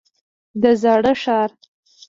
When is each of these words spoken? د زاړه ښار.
د 0.61 0.63
زاړه 0.81 1.13
ښار. 1.21 1.49